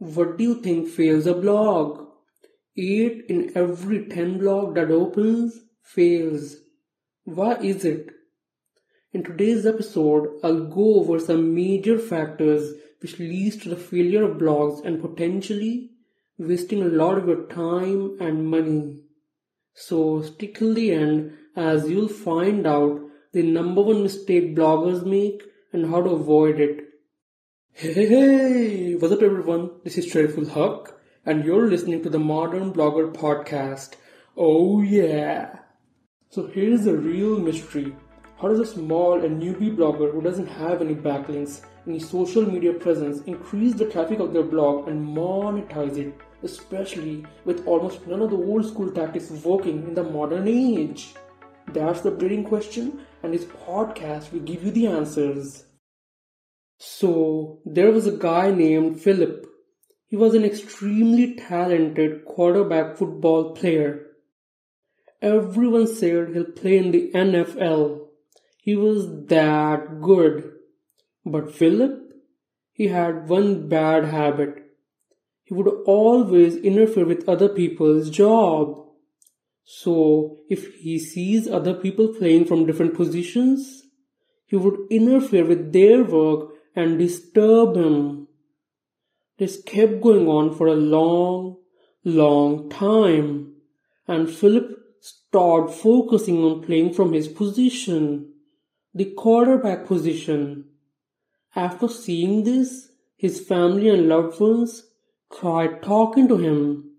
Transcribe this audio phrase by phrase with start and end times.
[0.00, 2.06] What do you think fails a blog?
[2.76, 6.58] 8 in every 10 blog that opens fails.
[7.24, 8.10] Why is it?
[9.12, 14.38] In today's episode, I'll go over some major factors which leads to the failure of
[14.38, 15.90] blogs and potentially
[16.38, 19.00] wasting a lot of your time and money.
[19.74, 23.00] So stick till the end as you'll find out
[23.32, 25.42] the number one mistake bloggers make
[25.72, 26.87] and how to avoid it.
[27.80, 28.94] Hey, hey, hey!
[28.96, 29.70] What's up, everyone?
[29.84, 33.92] This is Shariful Huck, and you're listening to the Modern Blogger Podcast.
[34.36, 35.60] Oh, yeah!
[36.28, 37.94] So, here's the real mystery
[38.40, 42.72] How does a small and newbie blogger who doesn't have any backlinks, any social media
[42.72, 48.30] presence, increase the traffic of their blog and monetize it, especially with almost none of
[48.30, 51.14] the old school tactics working in the modern age?
[51.68, 55.67] That's the breeding question, and this podcast will give you the answers.
[56.78, 59.46] So, there was a guy named Philip.
[60.06, 64.06] He was an extremely talented quarterback football player.
[65.20, 68.06] Everyone said he'll play in the NFL.
[68.58, 70.52] He was that good.
[71.26, 72.12] But Philip,
[72.72, 74.64] he had one bad habit.
[75.42, 78.86] He would always interfere with other people's job.
[79.64, 83.82] So, if he sees other people playing from different positions,
[84.46, 88.28] he would interfere with their work and disturb him.
[89.38, 91.58] This kept going on for a long,
[92.04, 93.54] long time,
[94.06, 98.32] and Philip stopped focusing on playing from his position,
[98.94, 100.64] the quarterback position.
[101.54, 104.84] After seeing this, his family and loved ones
[105.32, 106.92] tried talking to him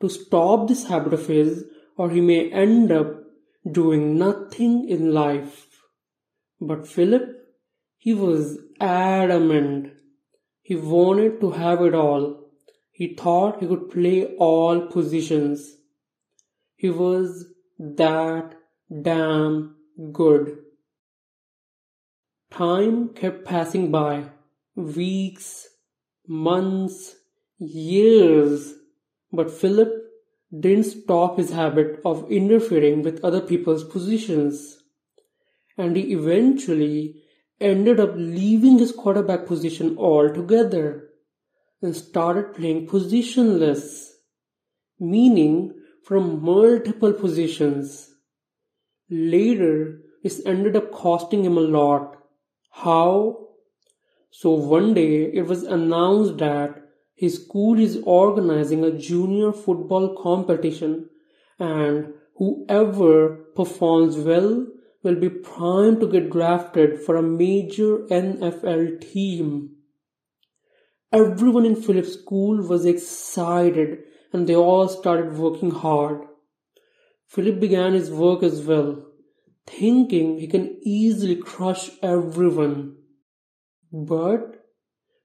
[0.00, 1.64] to stop this habit of his,
[1.96, 3.22] or he may end up
[3.70, 5.68] doing nothing in life.
[6.60, 7.41] But Philip,
[8.04, 9.92] he was adamant.
[10.60, 12.48] He wanted to have it all.
[12.90, 15.76] He thought he could play all positions.
[16.74, 17.46] He was
[17.78, 18.56] that
[19.02, 19.76] damn
[20.10, 20.58] good.
[22.50, 24.30] Time kept passing by.
[24.74, 25.68] Weeks,
[26.26, 27.14] months,
[27.60, 28.74] years.
[29.32, 29.92] But Philip
[30.58, 34.78] didn't stop his habit of interfering with other people's positions.
[35.78, 37.21] And he eventually
[37.62, 41.08] ended up leaving his quarterback position altogether
[41.80, 44.08] and started playing positionless,
[45.00, 45.74] meaning
[46.04, 48.10] from multiple positions.
[49.10, 52.16] Later, this ended up costing him a lot.
[52.70, 53.48] How?
[54.30, 56.82] So one day it was announced that
[57.14, 61.08] his school is organizing a junior football competition
[61.58, 64.66] and whoever performs well
[65.02, 69.76] will be primed to get drafted for a major NFL team.
[71.12, 73.98] Everyone in Philip's school was excited
[74.32, 76.22] and they all started working hard.
[77.26, 79.04] Philip began his work as well,
[79.66, 82.96] thinking he can easily crush everyone.
[83.92, 84.64] But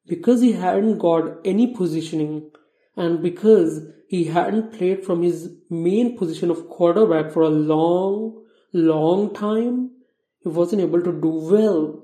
[0.05, 2.51] because he hadn't got any positioning
[2.95, 9.33] and because he hadn't played from his main position of quarterback for a long, long
[9.33, 9.91] time,
[10.39, 12.03] he wasn't able to do well.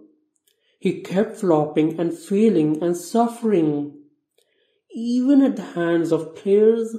[0.80, 4.00] He kept flopping and failing and suffering,
[4.94, 6.96] even at the hands of players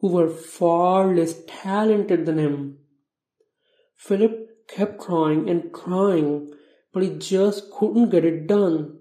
[0.00, 2.78] who were far less talented than him.
[3.96, 6.52] Philip kept trying and trying,
[6.92, 8.98] but he just couldn't get it done,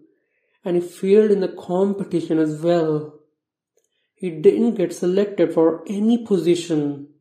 [0.64, 3.20] and he failed in the competition as well.
[4.16, 7.15] He didn't get selected for any position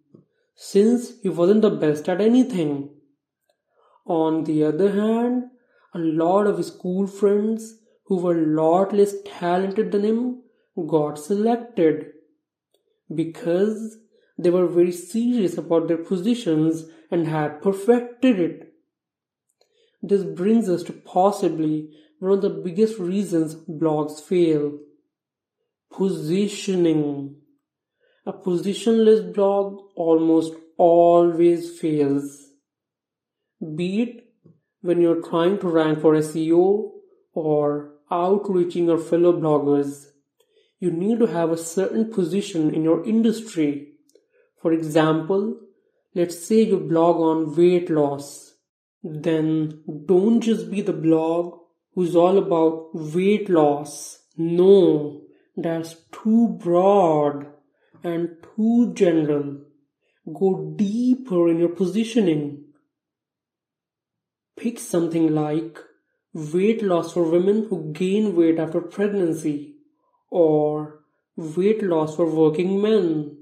[0.55, 2.91] since he wasn't the best at anything.
[4.07, 5.45] On the other hand,
[5.95, 10.43] a lot of his school friends who were a lot less talented than him
[10.87, 12.07] got selected
[13.15, 13.99] because
[14.37, 18.73] they were very serious about their positions and had perfected it.
[20.03, 24.79] This brings us to possibly one of the biggest reasons blogs fail
[25.93, 27.37] positioning.
[28.27, 32.53] A positionless blog almost always fails.
[33.77, 34.25] Be it
[34.81, 36.93] when you're trying to rank for SEO
[37.35, 40.07] or outreaching your fellow bloggers,
[40.79, 43.93] you need to have a certain position in your industry.
[44.63, 45.61] For example,
[46.15, 48.55] let's say you blog on weight loss.
[49.03, 51.59] Then don't just be the blog
[51.95, 54.19] who's all about weight loss.
[54.39, 55.25] No,
[55.59, 57.54] that's too broad
[58.05, 59.59] and too general.
[60.33, 62.67] Go deeper in your positioning.
[64.57, 65.79] Pick something like
[66.33, 69.77] weight loss for women who gain weight after pregnancy,
[70.31, 71.01] or
[71.37, 73.39] weight loss for working men.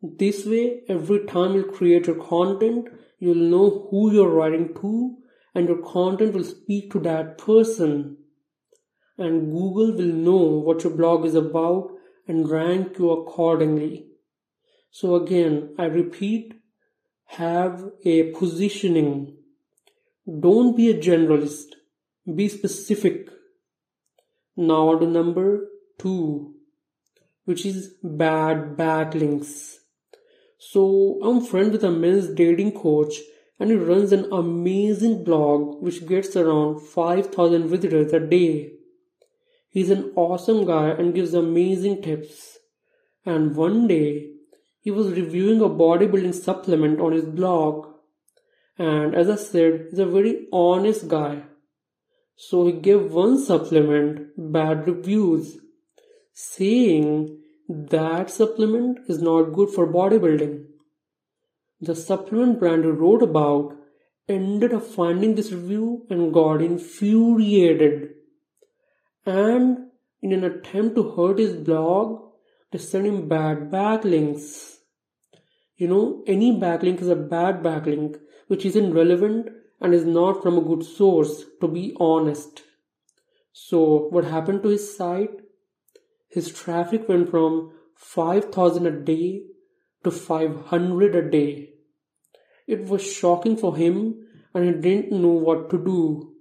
[0.00, 2.88] This way, every time you create your content,
[3.18, 5.16] you'll know who you're writing to
[5.54, 8.16] and your content will speak to that person.
[9.16, 11.97] And Google will know what your blog is about
[12.28, 14.06] and rank you accordingly.
[14.90, 16.54] So again, I repeat,
[17.24, 19.36] have a positioning.
[20.40, 21.74] Don't be a generalist.
[22.32, 23.28] Be specific.
[24.56, 26.54] Now to number two,
[27.44, 29.76] which is bad backlinks.
[30.58, 33.14] So I'm friend with a men's dating coach
[33.60, 38.72] and he runs an amazing blog which gets around 5000 visitors a day.
[39.78, 42.58] He's an awesome guy and gives amazing tips.
[43.24, 44.32] And one day
[44.80, 47.86] he was reviewing a bodybuilding supplement on his blog.
[48.76, 51.44] And as I said, he's a very honest guy.
[52.34, 55.56] So he gave one supplement bad reviews,
[56.32, 57.38] saying
[57.68, 60.64] that supplement is not good for bodybuilding.
[61.80, 63.76] The supplement brand he wrote about
[64.28, 68.14] ended up finding this review and got infuriated.
[69.28, 69.88] And
[70.22, 72.30] in an attempt to hurt his blog,
[72.72, 74.76] they sent him bad backlinks.
[75.76, 78.16] You know, any backlink is a bad backlink
[78.46, 79.50] which isn't relevant
[79.82, 82.62] and is not from a good source, to be honest.
[83.52, 85.42] So, what happened to his site?
[86.28, 89.42] His traffic went from 5000 a day
[90.04, 91.74] to 500 a day.
[92.66, 96.34] It was shocking for him and he didn't know what to do.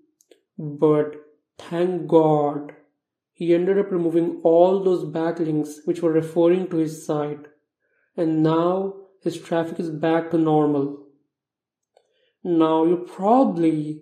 [0.58, 1.16] But
[1.58, 2.77] thank God,
[3.38, 7.46] he ended up removing all those backlinks which were referring to his site.
[8.16, 11.06] And now his traffic is back to normal.
[12.44, 14.02] Now you probably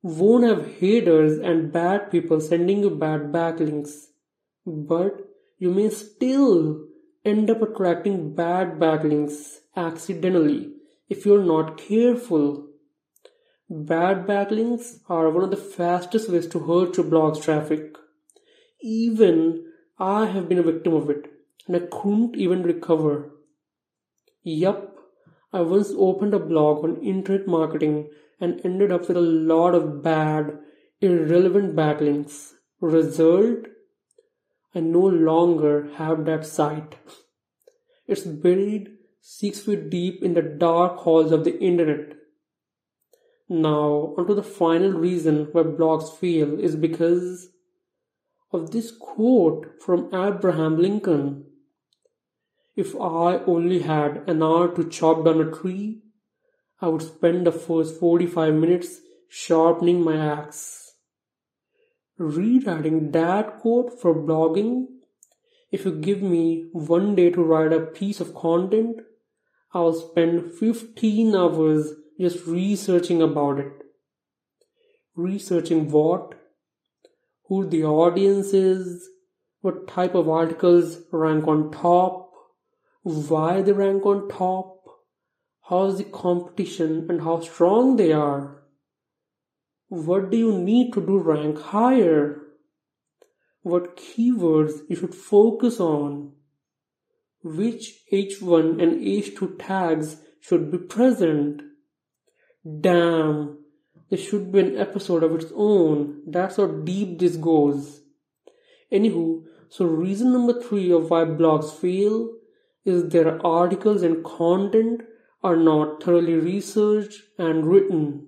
[0.00, 3.92] won't have haters and bad people sending you bad backlinks,
[4.64, 5.28] but
[5.58, 6.86] you may still
[7.22, 10.72] end up attracting bad backlinks accidentally
[11.10, 12.66] if you're not careful.
[13.68, 17.99] Bad backlinks are one of the fastest ways to hurt your blog's traffic.
[18.82, 19.66] Even
[19.98, 21.26] I have been a victim of it
[21.66, 23.30] and I couldn't even recover.
[24.42, 24.96] Yup,
[25.52, 28.10] I once opened a blog on internet marketing
[28.40, 30.58] and ended up with a lot of bad,
[31.00, 32.52] irrelevant backlinks.
[32.80, 33.66] Result?
[34.74, 36.96] I no longer have that site.
[38.06, 42.16] It's buried six feet deep in the dark halls of the internet.
[43.48, 47.50] Now, onto the final reason why blogs fail is because
[48.52, 51.44] of this quote from Abraham Lincoln.
[52.76, 56.02] If I only had an hour to chop down a tree,
[56.80, 60.94] I would spend the first 45 minutes sharpening my axe.
[62.18, 64.86] Rewriting that quote for blogging,
[65.70, 69.00] if you give me one day to write a piece of content,
[69.72, 73.72] I'll spend 15 hours just researching about it.
[75.14, 76.39] Researching what?
[77.50, 79.08] Who the audience is,
[79.60, 82.30] what type of articles rank on top,
[83.02, 84.84] why they rank on top,
[85.68, 88.62] how's the competition and how strong they are.
[89.88, 92.40] What do you need to do rank higher?
[93.62, 96.34] What keywords you should focus on?
[97.42, 101.62] Which H1 and H2 tags should be present?
[102.80, 103.59] Damn,
[104.10, 106.22] this should be an episode of its own.
[106.26, 108.00] That's how deep this goes.
[108.92, 112.30] Anywho, so reason number three of why blogs fail
[112.84, 115.02] is their articles and content
[115.44, 118.26] are not thoroughly researched and written.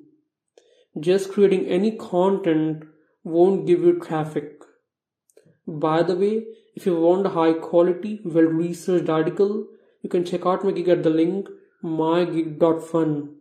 [0.99, 2.85] Just creating any content
[3.25, 4.63] won't give you traffic.
[5.67, 9.67] By the way, if you want a high quality, well researched article,
[10.03, 11.49] you can check out my gig at the link
[11.83, 13.37] mygig.fun.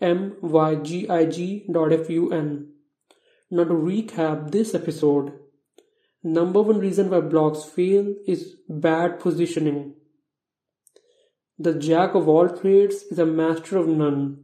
[0.00, 2.72] M Y G I G dot F U N.
[3.50, 5.32] Now, to recap this episode,
[6.22, 9.94] number one reason why blogs fail is bad positioning.
[11.58, 14.42] The jack of all trades is a master of none.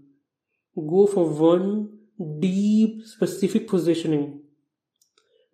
[0.77, 1.99] Go for one
[2.39, 4.43] deep, specific positioning.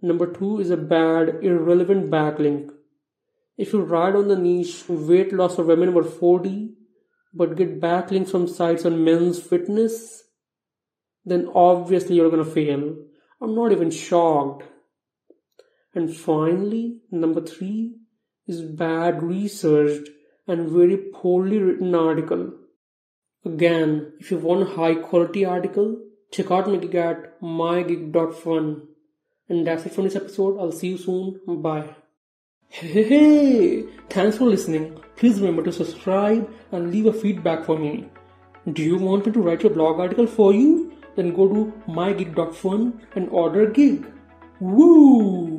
[0.03, 2.71] Number two is a bad, irrelevant backlink.
[3.57, 6.75] If you write on the niche weight loss for women over 40,
[7.35, 10.23] but get backlinks from sites on men's fitness,
[11.25, 12.97] then obviously you're gonna fail.
[13.41, 14.65] I'm not even shocked.
[15.95, 17.97] And finally, number three
[18.47, 20.11] is bad researched
[20.47, 22.53] and very poorly written article.
[23.45, 25.97] Again, if you want a high quality article,
[26.33, 28.89] check out my gig at mygig.fun.
[29.49, 30.59] And that's it for this episode.
[30.59, 31.63] I'll see you soon.
[31.63, 31.95] Bye.
[32.69, 35.01] Hey, Thanks for listening.
[35.17, 38.09] Please remember to subscribe and leave a feedback for me.
[38.71, 40.93] Do you want me to write a blog article for you?
[41.15, 44.07] Then go to mygig.fun and order a gig.
[44.61, 45.56] Woo!